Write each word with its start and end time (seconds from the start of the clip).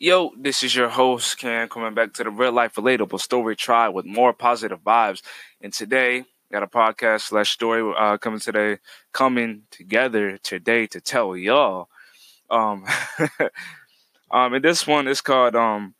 Yo, 0.00 0.30
this 0.38 0.62
is 0.62 0.76
your 0.76 0.88
host, 0.88 1.38
Cam, 1.38 1.68
coming 1.68 1.92
back 1.92 2.12
to 2.12 2.22
the 2.22 2.30
real 2.30 2.52
life 2.52 2.74
relatable 2.74 3.18
story 3.20 3.56
tribe 3.56 3.92
with 3.92 4.06
more 4.06 4.32
positive 4.32 4.78
vibes. 4.84 5.22
And 5.60 5.72
today, 5.72 6.24
got 6.52 6.62
a 6.62 6.68
podcast 6.68 7.22
slash 7.22 7.50
story 7.50 7.92
uh, 7.98 8.16
coming 8.18 8.38
today, 8.38 8.78
coming 9.12 9.62
together 9.72 10.38
today 10.38 10.86
to 10.86 11.00
tell 11.00 11.36
y'all. 11.36 11.88
Um, 12.48 12.84
um, 14.30 14.54
and 14.54 14.64
this 14.64 14.86
one 14.86 15.08
is 15.08 15.20
called 15.20 15.56
um, 15.56 15.94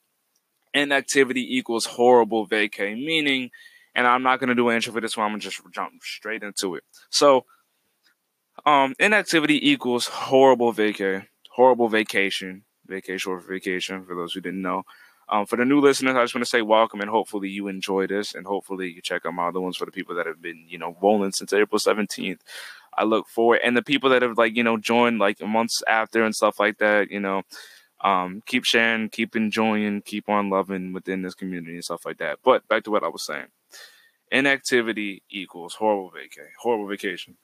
inactivity 0.75 1.57
equals 1.57 1.87
horrible 1.87 2.47
vacay, 2.47 2.95
meaning, 2.95 3.51
and 3.97 4.07
I'm 4.07 4.23
not 4.23 4.41
gonna 4.41 4.55
do 4.55 4.69
an 4.69 4.77
intro 4.77 4.93
for 4.93 5.01
this 5.01 5.17
one. 5.17 5.27
I'm 5.27 5.33
gonna 5.33 5.41
just 5.41 5.61
jump 5.75 6.03
straight 6.03 6.45
into 6.45 6.77
it. 6.77 6.85
So, 7.11 7.47
um, 8.67 8.95
inactivity 8.99 9.71
equals 9.71 10.07
horrible 10.07 10.73
vacay, 10.73 11.27
horrible 11.51 11.89
vacation 11.89 12.65
vacation 12.89 13.33
or 13.33 13.41
vacation 13.41 14.05
for 14.05 14.15
those 14.15 14.33
who 14.33 14.41
didn't 14.41 14.63
know. 14.63 14.85
Um, 15.31 15.45
for 15.45 15.57
the 15.57 15.65
new 15.65 15.81
listeners, 15.81 16.17
I 16.17 16.23
just 16.23 16.35
want 16.35 16.45
to 16.45 16.49
say 16.51 16.63
welcome 16.63 17.01
and 17.01 17.11
hopefully 17.11 17.49
you 17.51 17.69
enjoy 17.69 18.07
this 18.07 18.35
and 18.35 18.47
hopefully 18.47 18.89
you 18.91 19.03
check 19.03 19.27
out 19.27 19.35
my 19.35 19.49
other 19.49 19.61
ones 19.61 19.77
for 19.77 19.85
the 19.85 19.93
people 19.93 20.15
that 20.15 20.27
have 20.27 20.41
been, 20.41 20.65
you 20.67 20.79
know, 20.79 20.97
rolling 21.03 21.33
since 21.33 21.53
April 21.53 21.79
17th. 21.79 22.41
I 22.97 23.05
look 23.05 23.29
forward 23.29 23.61
and 23.63 23.77
the 23.77 23.83
people 23.83 24.11
that 24.11 24.23
have 24.23 24.39
like, 24.39 24.57
you 24.57 24.65
know, 24.65 24.79
joined 24.79 25.19
like 25.19 25.41
months 25.41 25.83
after 25.87 26.25
and 26.25 26.35
stuff 26.35 26.59
like 26.59 26.79
that, 26.79 27.11
you 27.11 27.21
know, 27.21 27.43
um, 28.03 28.43
keep 28.47 28.65
sharing, 28.65 29.11
keep 29.11 29.37
enjoying, 29.37 30.03
keep 30.03 30.29
on 30.29 30.49
loving 30.49 30.93
within 30.93 31.23
this 31.23 31.35
community 31.35 31.75
and 31.75 31.85
stuff 31.85 32.07
like 32.07 32.19
that. 32.19 32.39
But 32.43 32.67
back 32.69 32.85
to 32.85 32.91
what 32.91 33.05
I 33.05 33.09
was 33.09 33.25
saying. 33.25 33.49
Inactivity 34.31 35.23
equals 35.31 35.75
horrible 35.75 36.11
vacay, 36.11 36.49
horrible 36.61 36.87
vacation. 36.87 37.37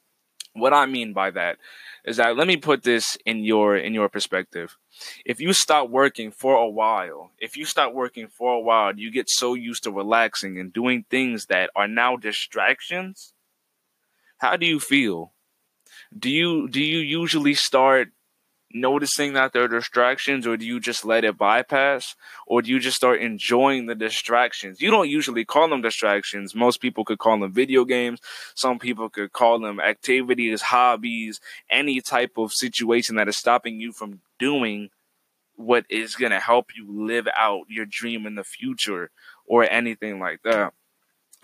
What 0.55 0.73
I 0.73 0.87
mean 0.87 1.13
by 1.13 1.33
that 1.33 1.59
is 2.05 2.19
that 2.19 2.37
let 2.37 2.47
me 2.47 2.57
put 2.57 2.85
this 2.85 3.19
in 3.27 3.43
your 3.45 3.77
in 3.77 3.93
your 3.93 4.09
perspective. 4.09 4.77
If 5.25 5.41
you 5.41 5.53
stop 5.53 5.91
working 5.91 6.31
for 6.31 6.55
a 6.57 6.69
while, 6.69 7.33
if 7.39 7.57
you 7.57 7.65
stop 7.65 7.93
working 7.93 8.29
for 8.29 8.55
a 8.55 8.61
while, 8.61 8.97
you 8.97 9.11
get 9.11 9.29
so 9.29 9.55
used 9.55 9.83
to 9.83 9.91
relaxing 9.91 10.59
and 10.59 10.73
doing 10.73 11.05
things 11.11 11.47
that 11.47 11.71
are 11.75 11.89
now 11.89 12.17
distractions. 12.17 13.33
How 14.39 14.57
do 14.57 14.67
you 14.67 14.79
feel? 14.79 15.33
Do 16.17 16.31
you 16.31 16.69
do 16.69 16.81
you 16.81 16.99
usually 16.99 17.55
start 17.55 18.13
noticing 18.75 19.35
that 19.35 19.53
there 19.53 19.63
are 19.63 19.69
distractions 19.69 20.47
or 20.47 20.57
do 20.57 20.67
you 20.67 20.81
just 20.81 21.05
let 21.05 21.25
it 21.25 21.39
bypass? 21.39 22.17
Or 22.47 22.61
do 22.61 22.71
you 22.71 22.81
just 22.81 22.97
start 22.97 23.23
enjoying 23.23 23.87
the 23.87 23.95
distractions? 23.95 24.83
You 24.83 24.91
don't 24.91 25.09
usually 25.09 25.45
call 25.45 25.69
them 25.69 25.81
distractions. 25.81 26.55
Most 26.55 26.81
people 26.81 27.05
could 27.05 27.19
call 27.19 27.39
them 27.39 27.53
video 27.53 27.85
games. 27.85 28.21
Some 28.55 28.79
people 28.79 29.09
could 29.09 29.33
call 29.33 29.61
them 29.61 29.81
activities 29.81 30.61
hobbies 30.63 31.41
any 31.71 32.01
type 32.01 32.33
of 32.37 32.53
situation 32.53 33.15
that 33.17 33.29
is 33.29 33.37
stopping 33.37 33.81
you 33.81 33.93
from 33.93 34.21
doing 34.39 34.91
what 35.57 35.85
is 35.89 36.17
going 36.17 36.33
to 36.33 36.41
help 36.41 36.71
you 36.77 36.87
live 36.91 37.29
out 37.37 37.63
your 37.69 37.87
dream 37.87 38.27
in 38.27 38.35
the 38.35 38.43
future 38.43 39.11
or 39.47 39.71
anything 39.71 40.19
like 40.19 40.43
that. 40.43 40.73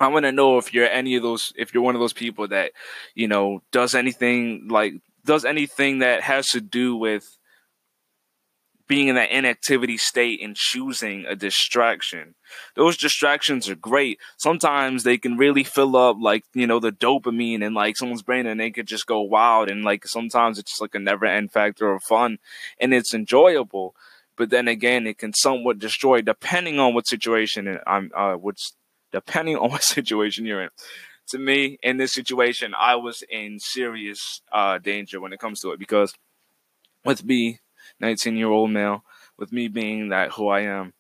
I 0.01 0.09
want 0.09 0.25
to 0.25 0.33
know 0.33 0.57
if 0.57 0.73
you're 0.73 0.89
any 0.89 1.15
of 1.17 1.23
those, 1.23 1.53
if 1.57 1.75
you're 1.75 1.83
one 1.83 1.95
of 1.95 2.01
those 2.01 2.15
people 2.15 2.49
that, 2.49 2.73
you 3.15 3.29
know, 3.29 3.63
does 3.71 3.95
anything 3.95 4.67
like 4.69 4.95
does 5.25 5.45
anything 5.45 5.99
that 5.99 6.23
has 6.23 6.49
to 6.51 6.61
do 6.61 6.97
with 6.97 7.37
being 8.91 9.07
in 9.07 9.15
that 9.15 9.31
inactivity 9.31 9.97
state 9.97 10.43
and 10.43 10.57
choosing 10.57 11.25
a 11.25 11.37
distraction. 11.37 12.35
Those 12.75 12.97
distractions 12.97 13.69
are 13.69 13.77
great. 13.77 14.19
Sometimes 14.37 15.05
they 15.05 15.17
can 15.17 15.37
really 15.37 15.63
fill 15.63 15.95
up 15.95 16.17
like, 16.21 16.43
you 16.55 16.67
know, 16.67 16.81
the 16.81 16.91
dopamine 16.91 17.63
in 17.63 17.73
like 17.73 17.97
someone's 17.97 18.23
brain 18.23 18.47
and 18.47 18.59
they 18.59 18.73
could 18.73 18.89
just 18.89 19.07
go 19.07 19.21
wild 19.21 19.71
and 19.71 19.85
like 19.85 20.09
sometimes 20.09 20.59
it's 20.59 20.73
just 20.73 20.81
like 20.81 20.97
a 20.97 20.99
never 20.99 21.25
end 21.25 21.53
factor 21.53 21.93
of 21.93 22.03
fun 22.03 22.39
and 22.81 22.93
it's 22.93 23.15
enjoyable. 23.15 23.95
But 24.37 24.51
then 24.51 24.67
again, 24.67 25.07
it 25.07 25.19
can 25.19 25.35
somewhat 25.35 25.79
destroy 25.79 26.21
depending 26.21 26.81
on 26.81 26.93
what 26.93 27.07
situation 27.07 27.69
and 27.69 27.79
I'm 27.87 28.11
uh 28.13 28.35
which 28.35 28.73
depending 29.13 29.57
on 29.59 29.71
what 29.71 29.85
situation 29.85 30.47
you're 30.47 30.63
in 30.63 30.71
to 31.31 31.39
me 31.39 31.79
in 31.83 31.97
this 31.97 32.13
situation, 32.13 32.75
I 32.79 32.97
was 32.97 33.23
in 33.31 33.59
serious 33.59 34.43
uh, 34.53 34.79
danger 34.79 35.21
when 35.21 35.33
it 35.33 35.41
comes 35.41 35.61
to 35.61 35.71
it 35.73 35.79
because 35.79 36.15
with 37.05 37.25
me, 37.25 37.61
19 38.01 38.37
year 38.37 38.51
old 38.51 38.71
male, 38.71 39.05
with 39.39 39.53
me 39.53 39.69
being 39.69 40.11
that 40.11 40.33
who 40.33 40.49
I 40.49 40.61
am, 40.61 40.93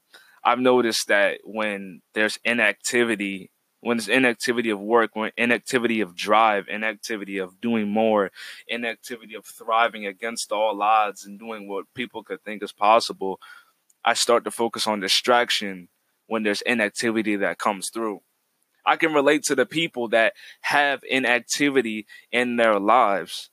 I've 0.42 0.58
noticed 0.58 1.08
that 1.08 1.40
when 1.44 2.00
there's 2.14 2.38
inactivity, 2.44 3.50
when 3.80 3.96
there's 3.96 4.08
inactivity 4.08 4.70
of 4.70 4.80
work, 4.80 5.14
when 5.14 5.32
inactivity 5.36 6.00
of 6.00 6.16
drive, 6.16 6.66
inactivity 6.68 7.38
of 7.38 7.60
doing 7.60 7.88
more, 7.88 8.30
inactivity 8.66 9.34
of 9.34 9.44
thriving 9.44 10.06
against 10.06 10.52
all 10.52 10.80
odds 10.80 11.26
and 11.26 11.38
doing 11.38 11.68
what 11.68 11.92
people 11.94 12.22
could 12.22 12.42
think 12.42 12.62
is 12.62 12.72
possible, 12.72 13.40
I 14.04 14.14
start 14.14 14.44
to 14.44 14.50
focus 14.50 14.86
on 14.86 15.00
distraction 15.00 15.88
when 16.26 16.42
there's 16.42 16.62
inactivity 16.62 17.36
that 17.36 17.58
comes 17.58 17.90
through. 17.90 18.22
I 18.90 18.96
can 18.96 19.14
relate 19.14 19.44
to 19.44 19.54
the 19.54 19.66
people 19.66 20.08
that 20.08 20.32
have 20.62 21.04
inactivity 21.08 22.08
in 22.32 22.56
their 22.56 22.80
lives. 22.80 23.48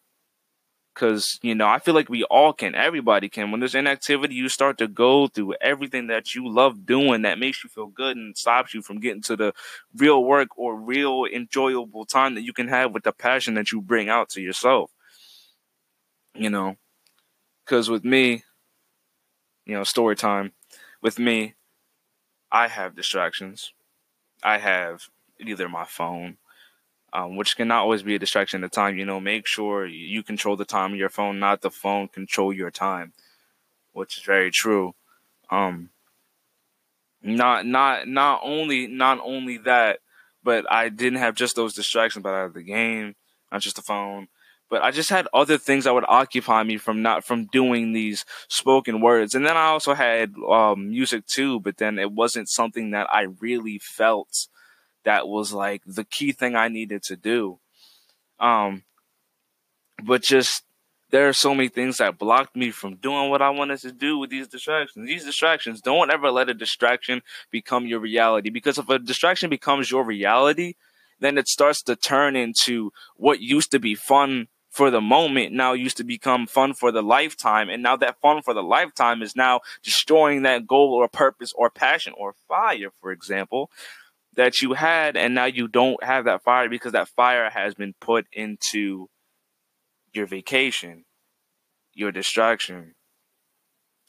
Cause, 0.96 1.40
you 1.44 1.54
know, 1.54 1.68
I 1.68 1.78
feel 1.78 1.94
like 1.94 2.10
we 2.10 2.24
all 2.24 2.54
can, 2.54 2.74
everybody 2.74 3.30
can. 3.30 3.52
When 3.52 3.60
there's 3.60 3.76
inactivity, 3.76 4.34
you 4.34 4.50
start 4.50 4.80
to 4.80 4.88
go 4.88 5.28
through 5.28 5.54
everything 5.62 6.08
that 6.08 6.34
you 6.34 6.50
love 6.50 6.88
doing 6.88 7.22
that 7.22 7.38
makes 7.38 7.64
you 7.64 7.70
feel 7.70 7.86
good 7.86 8.18
and 8.18 8.36
stops 8.36 8.74
you 8.74 8.82
from 8.82 9.00
getting 9.00 9.22
to 9.24 9.36
the 9.36 9.54
real 9.96 10.24
work 10.24 10.48
or 10.58 10.76
real 10.76 11.26
enjoyable 11.32 12.06
time 12.06 12.34
that 12.34 12.42
you 12.42 12.52
can 12.52 12.68
have 12.68 12.92
with 12.92 13.04
the 13.04 13.12
passion 13.12 13.54
that 13.54 13.72
you 13.72 13.80
bring 13.80 14.10
out 14.10 14.30
to 14.30 14.42
yourself. 14.42 14.90
You 16.34 16.50
know, 16.50 16.78
cause 17.68 17.92
with 17.92 18.04
me, 18.04 18.44
you 19.68 19.76
know, 19.76 19.84
story 19.84 20.16
time, 20.16 20.54
with 21.04 21.20
me, 21.20 21.54
I 22.52 22.70
have 22.70 22.96
distractions. 22.96 23.72
I 24.44 24.58
have 24.58 25.10
either 25.40 25.70
my 25.70 25.86
phone, 25.86 26.38
um, 27.14 27.36
which 27.36 27.56
can 27.56 27.72
always 27.72 28.04
be 28.04 28.16
a 28.16 28.20
distraction 28.20 28.64
at 28.64 28.72
the 28.72 28.76
time. 28.76 28.98
You 28.98 29.06
know, 29.06 29.20
make 29.20 29.48
sure 29.48 29.86
you 29.86 30.24
control 30.24 30.56
the 30.56 30.66
time 30.66 30.94
of 30.94 31.00
your 31.00 31.10
phone, 31.10 31.40
not 31.40 31.62
the 31.62 31.72
phone 31.72 32.08
control 32.08 32.54
your 32.54 32.72
time, 32.72 33.14
which 33.94 34.18
is 34.18 34.24
very 34.24 34.52
true. 34.52 34.94
Um, 35.50 35.90
not 37.22 37.66
not 37.66 38.08
not 38.08 38.42
only 38.44 38.88
not 38.88 39.20
only 39.24 39.58
that, 39.60 40.00
but 40.44 40.66
I 40.72 40.90
didn't 40.90 41.20
have 41.20 41.36
just 41.36 41.56
those 41.56 41.74
distractions, 41.74 42.24
but 42.24 42.34
I 42.34 42.44
had 42.44 42.54
the 42.54 42.64
game, 42.64 43.16
not 43.52 43.62
just 43.62 43.76
the 43.76 43.82
phone. 43.82 44.28
But 44.70 44.84
I 44.84 44.92
just 44.92 45.10
had 45.10 45.30
other 45.34 45.58
things 45.58 45.86
that 45.86 45.94
would 45.94 46.04
occupy 46.10 46.64
me 46.64 46.78
from 46.78 47.02
not 47.02 47.24
from 47.24 47.46
doing 47.46 47.94
these 47.94 48.26
spoken 48.50 49.00
words, 49.02 49.34
and 49.34 49.46
then 49.46 49.56
I 49.58 49.68
also 49.68 49.94
had 49.94 50.34
um, 50.50 50.90
music 50.90 51.26
too. 51.26 51.60
But 51.60 51.78
then 51.78 51.98
it 51.98 52.12
wasn't 52.12 52.50
something 52.50 52.92
that 52.92 53.08
I 53.12 53.28
really 53.40 53.80
felt 53.80 54.48
that 55.08 55.26
was 55.26 55.54
like 55.54 55.82
the 55.86 56.04
key 56.04 56.34
thing 56.34 56.54
I 56.54 56.68
needed 56.68 57.02
to 57.04 57.16
do. 57.16 57.60
Um, 58.42 58.84
but 60.04 60.22
just 60.22 60.66
there 61.12 61.30
are 61.30 61.34
so 61.34 61.56
many 61.56 61.70
things 61.70 62.00
that 62.00 62.18
blocked 62.18 62.58
me 62.58 62.72
from 62.72 62.96
doing 62.96 63.30
what 63.30 63.42
I 63.42 63.50
wanted 63.50 63.80
to 63.80 63.94
do 63.94 64.18
with 64.18 64.30
these 64.30 64.50
distractions. 64.50 65.08
These 65.08 65.24
distractions, 65.24 65.80
don't 65.80 66.12
ever 66.12 66.30
let 66.30 66.50
a 66.50 66.54
distraction 66.54 67.22
become 67.52 67.88
your 67.88 68.02
reality 68.02 68.50
because 68.50 68.78
if 68.78 68.90
a 68.90 69.00
distraction 69.00 69.50
becomes 69.50 69.90
your 69.90 70.04
reality, 70.04 70.74
then 71.22 71.38
it 71.38 71.48
starts 71.48 71.82
to 71.84 71.96
turn 71.96 72.36
into 72.36 72.92
what 73.16 73.40
used 73.40 73.72
to 73.72 73.80
be 73.80 73.96
fun 73.96 74.50
for 74.70 74.92
the 74.92 75.00
moment 75.00 75.54
now 75.54 75.72
used 75.72 75.96
to 75.98 76.04
become 76.04 76.46
fun 76.48 76.74
for 76.74 76.92
the 76.92 77.02
lifetime. 77.02 77.70
And 77.70 77.82
now 77.82 77.96
that 77.96 78.20
fun 78.20 78.42
for 78.42 78.54
the 78.54 78.62
lifetime 78.62 79.22
is 79.22 79.38
now 79.38 79.62
destroying 79.82 80.42
that 80.42 80.68
goal 80.68 80.94
or 80.94 81.08
purpose 81.08 81.54
or 81.56 81.70
passion 81.70 82.14
or 82.18 82.36
fire, 82.50 82.92
for 83.00 83.14
example 83.14 83.72
that 84.38 84.62
you 84.62 84.74
had 84.74 85.18
and 85.18 85.36
now 85.36 85.46
you 85.46 85.68
don't 85.68 86.02
have 86.04 86.26
that 86.26 86.44
fire 86.44 86.70
because 86.70 86.94
that 86.94 87.10
fire 87.10 87.50
has 87.50 87.74
been 87.74 87.94
put 88.00 88.28
into 88.32 89.10
your 90.14 90.28
vacation, 90.28 91.04
your 91.94 92.12
distraction, 92.12 92.94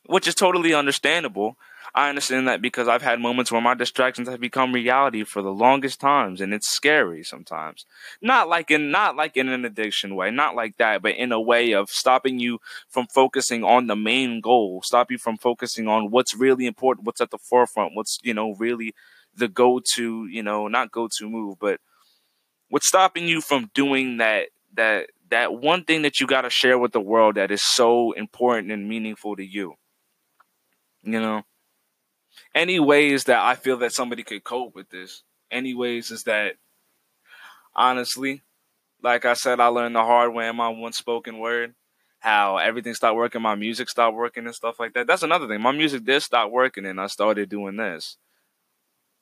which 0.07 0.29
is 0.29 0.35
totally 0.35 0.75
understandable. 0.75 1.57
I 1.95 2.11
understand 2.11 2.47
that 2.47 2.61
because 2.61 2.89
I've 2.89 3.03
had 3.03 3.19
moments 3.19 3.51
where 3.51 3.63
my 3.63 3.73
distractions 3.73 4.29
have 4.29 4.41
become 4.41 4.75
reality 4.75 5.25
for 5.25 5.41
the 5.41 5.53
longest 5.53 5.99
times 5.99 6.43
and 6.43 6.53
it's 6.53 6.69
scary 6.69 7.25
sometimes. 7.25 7.87
Not 8.21 8.51
like 8.51 8.71
in 8.71 8.91
not 8.91 9.17
like 9.17 9.39
in 9.39 9.49
an 9.49 9.65
addiction 9.65 10.15
way, 10.15 10.31
not 10.31 10.55
like 10.55 10.77
that, 10.77 11.01
but 11.01 11.15
in 11.15 11.33
a 11.33 11.41
way 11.41 11.73
of 11.73 11.89
stopping 11.89 12.39
you 12.39 12.59
from 12.87 13.07
focusing 13.07 13.65
on 13.65 13.87
the 13.87 13.97
main 13.97 14.43
goal, 14.43 14.83
stop 14.85 15.11
you 15.11 15.17
from 15.17 15.39
focusing 15.39 15.89
on 15.89 16.11
what's 16.11 16.37
really 16.37 16.67
important, 16.67 17.07
what's 17.07 17.23
at 17.23 17.31
the 17.31 17.39
forefront, 17.39 17.95
what's, 17.95 18.19
you 18.23 18.35
know, 18.35 18.55
really 18.57 18.95
the 19.39 19.49
go 19.49 19.81
to, 19.95 20.27
you 20.27 20.43
know, 20.43 20.69
not 20.69 20.93
go 20.93 21.09
to 21.19 21.29
move, 21.31 21.59
but 21.61 21.81
what's 22.71 22.87
stopping 22.89 23.29
you 23.29 23.41
from 23.41 23.71
doing 23.75 24.19
that 24.19 24.49
that 24.75 25.11
that 25.31 25.55
one 25.55 25.85
thing 25.85 26.03
that 26.03 26.21
you 26.21 26.27
got 26.27 26.43
to 26.43 26.51
share 26.51 26.79
with 26.79 26.93
the 26.93 27.01
world 27.01 27.37
that 27.37 27.51
is 27.51 27.63
so 27.63 28.13
important 28.13 28.73
and 28.73 28.89
meaningful 28.89 29.37
to 29.37 29.45
you. 29.45 29.75
You 31.03 31.21
know, 31.21 31.43
any 32.55 32.79
ways 32.81 33.25
that 33.25 33.39
I 33.39 33.55
feel 33.55 33.77
that 33.79 33.93
somebody 33.93 34.23
could 34.23 34.45
cope 34.45 34.75
with 34.75 34.91
this, 34.91 35.23
any 35.51 35.75
ways 35.75 36.11
is 36.11 36.25
that 36.25 36.57
honestly, 37.75 38.43
like 39.03 39.25
I 39.25 39.35
said, 39.35 39.61
I 39.61 39.69
learned 39.69 39.97
the 39.97 40.03
hard 40.05 40.35
way 40.35 40.49
in 40.49 40.57
my 40.57 40.69
one 40.69 40.93
spoken 40.93 41.39
word. 41.39 41.75
how 42.21 42.59
everything 42.59 42.95
stopped 42.95 43.17
working, 43.17 43.43
my 43.43 43.55
music 43.57 43.89
stopped 43.91 44.17
working 44.17 44.47
and 44.47 44.55
stuff 44.55 44.81
like 44.81 44.95
that. 44.95 45.07
That's 45.07 45.23
another 45.25 45.49
thing. 45.49 45.61
My 45.63 45.73
music 45.73 46.05
did 46.05 46.23
stop 46.23 46.51
working 46.51 46.87
and 46.87 47.01
I 47.01 47.07
started 47.09 47.49
doing 47.51 47.77
this. 47.77 48.19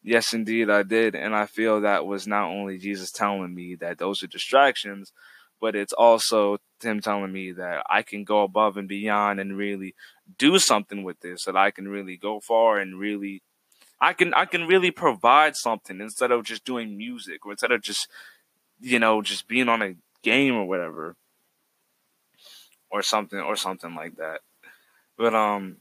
Yes, 0.06 0.32
indeed, 0.32 0.70
I 0.70 0.84
did. 0.84 1.16
And 1.16 1.34
I 1.34 1.46
feel 1.46 1.80
that 1.80 2.06
was 2.06 2.28
not 2.28 2.48
only 2.48 2.78
Jesus 2.78 3.10
telling 3.10 3.54
me 3.54 3.74
that 3.76 3.98
those 3.98 4.22
are 4.22 4.28
distractions, 4.28 5.12
but 5.60 5.74
it's 5.74 5.92
also 5.92 6.58
him 6.82 7.00
telling 7.00 7.32
me 7.32 7.50
that 7.52 7.82
I 7.90 8.02
can 8.02 8.24
go 8.24 8.44
above 8.44 8.76
and 8.76 8.88
beyond 8.88 9.40
and 9.40 9.58
really 9.58 9.96
do 10.38 10.60
something 10.60 11.02
with 11.02 11.20
this, 11.20 11.44
that 11.46 11.56
I 11.56 11.72
can 11.72 11.88
really 11.88 12.16
go 12.16 12.38
far 12.40 12.78
and 12.78 13.00
really 13.00 13.42
I 14.00 14.12
can 14.14 14.34
I 14.34 14.46
can 14.46 14.66
really 14.68 14.90
provide 14.92 15.56
something 15.56 16.00
instead 16.00 16.32
of 16.32 16.44
just 16.44 16.64
doing 16.64 16.98
music 16.98 17.46
or 17.46 17.52
instead 17.52 17.72
of 17.72 17.82
just 17.82 18.08
you 18.80 18.98
know 19.00 19.22
just 19.22 19.48
being 19.48 19.68
on 19.68 19.82
a 19.82 19.96
game 20.22 20.56
or 20.56 20.66
whatever 20.66 21.16
or 22.90 23.02
something 23.02 23.38
or 23.38 23.56
something 23.56 23.94
like 23.94 24.16
that. 24.16 24.40
But 25.18 25.34
um 25.34 25.78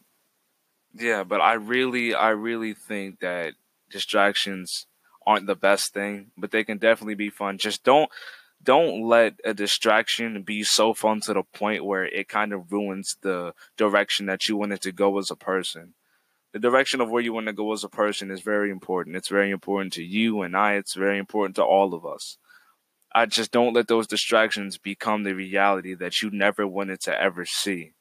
yeah, 0.95 1.23
but 1.23 1.41
I 1.41 1.53
really 1.53 2.15
I 2.15 2.29
really 2.29 2.73
think 2.73 3.19
that 3.21 3.53
distractions 3.89 4.87
aren't 5.25 5.47
the 5.47 5.55
best 5.55 5.93
thing, 5.93 6.31
but 6.37 6.51
they 6.51 6.63
can 6.63 6.77
definitely 6.77 7.15
be 7.15 7.29
fun. 7.29 7.57
Just 7.57 7.83
don't 7.83 8.09
don't 8.63 9.03
let 9.03 9.39
a 9.43 9.53
distraction 9.53 10.41
be 10.41 10.63
so 10.63 10.93
fun 10.93 11.21
to 11.21 11.33
the 11.33 11.43
point 11.43 11.85
where 11.85 12.05
it 12.05 12.27
kind 12.27 12.51
of 12.51 12.71
ruins 12.71 13.17
the 13.21 13.53
direction 13.77 14.25
that 14.25 14.47
you 14.47 14.57
wanted 14.57 14.81
to 14.81 14.91
go 14.91 15.17
as 15.19 15.29
a 15.29 15.35
person. 15.35 15.93
The 16.51 16.59
direction 16.59 17.01
of 17.01 17.09
where 17.09 17.21
you 17.21 17.33
want 17.33 17.47
to 17.47 17.53
go 17.53 17.73
as 17.73 17.83
a 17.83 17.89
person 17.89 18.31
is 18.31 18.41
very 18.41 18.71
important. 18.71 19.17
It's 19.17 19.27
very 19.27 19.51
important 19.51 19.93
to 19.93 20.03
you 20.03 20.41
and 20.41 20.55
I. 20.55 20.75
It's 20.75 20.93
very 20.93 21.19
important 21.19 21.57
to 21.57 21.63
all 21.63 21.93
of 21.93 22.05
us. 22.05 22.37
I 23.13 23.25
just 23.25 23.51
don't 23.51 23.73
let 23.73 23.87
those 23.87 24.07
distractions 24.07 24.77
become 24.77 25.23
the 25.23 25.35
reality 25.35 25.93
that 25.95 26.21
you 26.21 26.31
never 26.31 26.65
wanted 26.65 27.01
to 27.01 27.21
ever 27.21 27.45
see, 27.45 27.91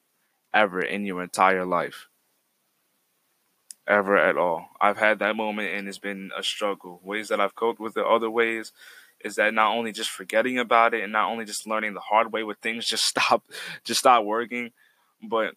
ever 0.53 0.79
in 0.79 1.05
your 1.05 1.21
entire 1.21 1.65
life. 1.65 2.07
Ever 3.87 4.17
at 4.17 4.35
all. 4.35 4.69
I've 4.81 4.97
had 4.97 5.19
that 5.19 5.35
moment 5.35 5.73
and 5.73 5.87
it's 5.87 5.99
been 5.99 6.31
a 6.35 6.41
struggle. 6.41 6.99
Ways 7.03 7.27
that 7.27 7.39
I've 7.39 7.55
coped 7.55 7.79
with 7.79 7.95
it, 7.97 8.05
other 8.05 8.31
ways 8.31 8.71
is 9.23 9.35
that 9.35 9.53
not 9.53 9.75
only 9.75 9.91
just 9.91 10.09
forgetting 10.09 10.57
about 10.57 10.93
it 10.93 11.03
and 11.03 11.13
not 11.13 11.29
only 11.29 11.45
just 11.45 11.67
learning 11.67 11.93
the 11.93 11.99
hard 11.99 12.31
way 12.33 12.43
where 12.43 12.55
things 12.55 12.85
just 12.89 13.05
stop 13.05 13.43
just 13.83 13.99
stop 13.99 14.23
working, 14.25 14.71
but 15.21 15.53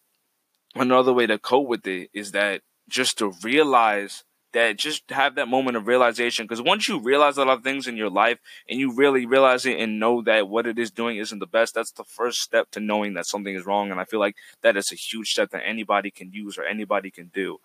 another 0.74 1.12
way 1.12 1.26
to 1.26 1.38
cope 1.38 1.68
with 1.68 1.86
it 1.86 2.10
is 2.12 2.32
that 2.32 2.62
just 2.88 3.18
to 3.18 3.32
realize 3.42 4.24
that 4.52 4.78
just 4.78 5.10
have 5.10 5.34
that 5.34 5.48
moment 5.48 5.76
of 5.76 5.86
realization 5.86 6.44
because 6.44 6.62
once 6.62 6.88
you 6.88 6.98
realize 6.98 7.36
a 7.36 7.44
lot 7.44 7.58
of 7.58 7.62
things 7.64 7.86
in 7.86 7.96
your 7.96 8.08
life 8.08 8.38
and 8.68 8.80
you 8.80 8.94
really 8.94 9.26
realize 9.26 9.66
it 9.66 9.78
and 9.78 10.00
know 10.00 10.22
that 10.22 10.48
what 10.48 10.66
it 10.66 10.78
is 10.78 10.90
doing 10.90 11.18
isn't 11.18 11.38
the 11.38 11.46
best 11.46 11.74
that's 11.74 11.92
the 11.92 12.04
first 12.04 12.40
step 12.40 12.70
to 12.70 12.80
knowing 12.80 13.12
that 13.12 13.26
something 13.26 13.54
is 13.54 13.66
wrong 13.66 13.90
and 13.90 14.00
i 14.00 14.04
feel 14.04 14.20
like 14.20 14.36
that 14.62 14.76
is 14.76 14.90
a 14.90 14.94
huge 14.94 15.28
step 15.28 15.50
that 15.50 15.66
anybody 15.66 16.10
can 16.10 16.32
use 16.32 16.56
or 16.56 16.64
anybody 16.64 17.10
can 17.10 17.30
do 17.34 17.58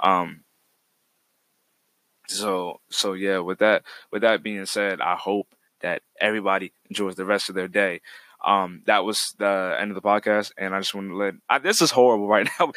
um 0.00 0.42
so 2.28 2.80
so 2.90 3.12
yeah 3.12 3.38
with 3.38 3.58
that 3.58 3.82
with 4.10 4.22
that 4.22 4.42
being 4.42 4.66
said 4.66 5.00
i 5.00 5.14
hope 5.16 5.48
that 5.80 6.02
everybody 6.20 6.72
enjoys 6.88 7.16
the 7.16 7.24
rest 7.24 7.48
of 7.48 7.54
their 7.54 7.68
day 7.68 8.00
um, 8.44 8.82
that 8.86 9.04
was 9.04 9.34
the 9.38 9.76
end 9.80 9.90
of 9.90 9.94
the 9.94 10.02
podcast, 10.02 10.50
and 10.58 10.74
I 10.74 10.80
just 10.80 10.94
want 10.94 11.08
to 11.10 11.16
let. 11.16 11.34
I, 11.48 11.58
this 11.58 11.80
is 11.80 11.90
horrible 11.90 12.26
right 12.26 12.48
now. 12.60 12.72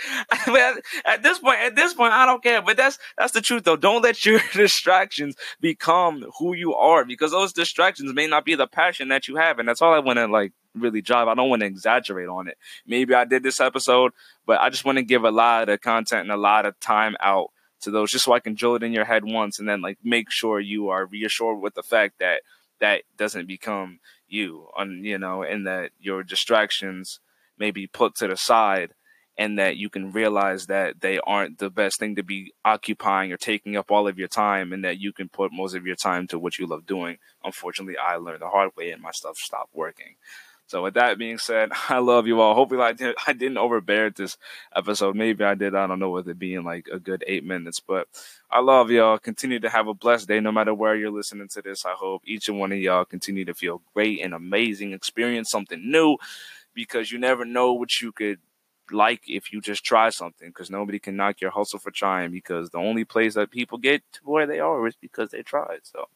at 1.05 1.23
this 1.23 1.39
point, 1.39 1.59
at 1.59 1.75
this 1.75 1.93
point, 1.93 2.13
I 2.13 2.25
don't 2.25 2.43
care. 2.43 2.61
But 2.61 2.77
that's 2.77 2.99
that's 3.17 3.33
the 3.33 3.41
truth, 3.41 3.63
though. 3.63 3.75
Don't 3.75 4.03
let 4.03 4.23
your 4.25 4.39
distractions 4.53 5.35
become 5.59 6.25
who 6.37 6.53
you 6.53 6.75
are, 6.75 7.03
because 7.03 7.31
those 7.31 7.51
distractions 7.51 8.13
may 8.13 8.27
not 8.27 8.45
be 8.45 8.55
the 8.55 8.67
passion 8.67 9.07
that 9.07 9.27
you 9.27 9.37
have, 9.37 9.57
and 9.57 9.67
that's 9.67 9.81
all 9.81 9.93
I 9.93 9.99
want 9.99 10.17
to 10.17 10.27
like 10.27 10.53
really 10.75 11.01
drive. 11.01 11.27
I 11.27 11.35
don't 11.35 11.49
want 11.49 11.61
to 11.61 11.67
exaggerate 11.67 12.27
on 12.27 12.47
it. 12.47 12.57
Maybe 12.85 13.13
I 13.13 13.25
did 13.25 13.43
this 13.43 13.59
episode, 13.59 14.11
but 14.45 14.61
I 14.61 14.69
just 14.69 14.85
want 14.85 14.97
to 14.97 15.03
give 15.03 15.23
a 15.23 15.31
lot 15.31 15.69
of 15.69 15.81
content 15.81 16.21
and 16.21 16.31
a 16.31 16.37
lot 16.37 16.65
of 16.65 16.79
time 16.79 17.15
out 17.19 17.51
to 17.81 17.91
those, 17.91 18.11
just 18.11 18.25
so 18.25 18.33
I 18.33 18.39
can 18.39 18.55
drill 18.55 18.75
it 18.75 18.83
in 18.83 18.93
your 18.93 19.05
head 19.05 19.23
once, 19.25 19.59
and 19.59 19.67
then 19.67 19.81
like 19.81 19.97
make 20.03 20.31
sure 20.31 20.59
you 20.59 20.89
are 20.89 21.05
reassured 21.05 21.61
with 21.61 21.75
the 21.75 21.83
fact 21.83 22.19
that 22.19 22.41
that 22.79 23.03
doesn't 23.17 23.47
become 23.47 23.99
you 24.27 24.67
on 24.75 25.03
you 25.03 25.17
know 25.17 25.43
and 25.43 25.67
that 25.67 25.91
your 25.99 26.23
distractions 26.23 27.19
may 27.57 27.71
be 27.71 27.87
put 27.87 28.15
to 28.15 28.27
the 28.27 28.35
side 28.35 28.91
and 29.37 29.59
that 29.59 29.75
you 29.75 29.89
can 29.89 30.11
realize 30.11 30.67
that 30.67 31.01
they 31.01 31.19
aren't 31.19 31.57
the 31.57 31.69
best 31.69 31.99
thing 31.99 32.15
to 32.15 32.23
be 32.23 32.53
occupying 32.63 33.31
or 33.31 33.37
taking 33.37 33.75
up 33.75 33.91
all 33.91 34.07
of 34.07 34.17
your 34.17 34.27
time 34.27 34.71
and 34.71 34.83
that 34.83 34.99
you 34.99 35.11
can 35.11 35.27
put 35.27 35.51
most 35.51 35.75
of 35.75 35.85
your 35.85 35.95
time 35.95 36.25
to 36.27 36.39
what 36.39 36.57
you 36.57 36.65
love 36.65 36.85
doing 36.85 37.17
unfortunately 37.43 37.97
i 37.97 38.15
learned 38.15 38.41
the 38.41 38.49
hard 38.49 38.71
way 38.75 38.91
and 38.91 39.01
my 39.01 39.11
stuff 39.11 39.37
stopped 39.37 39.73
working 39.73 40.15
so 40.67 40.83
with 40.83 40.95
that 40.95 41.17
being 41.17 41.37
said, 41.37 41.69
I 41.89 41.99
love 41.99 42.27
you 42.27 42.41
all. 42.41 42.55
Hopefully 42.55 42.81
I 42.81 42.93
did 42.93 43.15
I 43.27 43.33
didn't 43.33 43.57
overbear 43.57 44.09
this 44.09 44.37
episode. 44.75 45.15
Maybe 45.15 45.43
I 45.43 45.55
did. 45.55 45.75
I 45.75 45.87
don't 45.87 45.99
know 45.99 46.09
with 46.09 46.27
it 46.27 46.39
being 46.39 46.63
like 46.63 46.87
a 46.91 46.99
good 46.99 47.23
eight 47.27 47.43
minutes. 47.43 47.79
But 47.79 48.07
I 48.49 48.59
love 48.59 48.89
y'all. 48.91 49.17
Continue 49.17 49.59
to 49.59 49.69
have 49.69 49.87
a 49.87 49.93
blessed 49.93 50.27
day 50.27 50.39
no 50.39 50.51
matter 50.51 50.73
where 50.73 50.95
you're 50.95 51.11
listening 51.11 51.47
to 51.49 51.61
this. 51.61 51.85
I 51.85 51.93
hope 51.93 52.23
each 52.25 52.49
and 52.49 52.59
one 52.59 52.71
of 52.71 52.79
y'all 52.79 53.05
continue 53.05 53.45
to 53.45 53.53
feel 53.53 53.81
great 53.93 54.21
and 54.21 54.33
amazing, 54.33 54.93
experience 54.93 55.51
something 55.51 55.91
new 55.91 56.17
because 56.73 57.11
you 57.11 57.19
never 57.19 57.45
know 57.45 57.73
what 57.73 58.01
you 58.01 58.11
could 58.11 58.39
like 58.91 59.23
if 59.27 59.51
you 59.51 59.61
just 59.61 59.83
try 59.83 60.09
something 60.09 60.49
because 60.49 60.69
nobody 60.69 60.99
can 60.99 61.15
knock 61.15 61.41
your 61.41 61.49
hustle 61.49 61.79
for 61.79 61.89
trying 61.89 62.31
because 62.31 62.69
the 62.69 62.77
only 62.77 63.03
place 63.03 63.33
that 63.33 63.49
people 63.49 63.79
get 63.79 64.03
to 64.13 64.19
where 64.23 64.45
they 64.45 64.59
are 64.59 64.85
is 64.87 64.95
because 64.95 65.29
they 65.29 65.41
tried. 65.41 65.79
So 65.83 66.07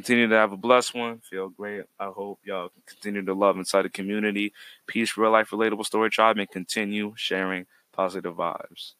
Continue 0.00 0.28
to 0.28 0.34
have 0.34 0.52
a 0.52 0.56
blessed 0.56 0.94
one. 0.94 1.18
Feel 1.18 1.50
great. 1.50 1.84
I 1.98 2.06
hope 2.06 2.38
y'all 2.44 2.70
continue 2.86 3.22
to 3.22 3.34
love 3.34 3.58
inside 3.58 3.82
the 3.82 3.90
community. 3.90 4.54
Peace, 4.86 5.14
real 5.18 5.30
life, 5.30 5.50
relatable 5.50 5.84
story 5.84 6.08
tribe, 6.08 6.38
and 6.38 6.50
continue 6.50 7.12
sharing 7.16 7.66
positive 7.92 8.34
vibes. 8.34 8.94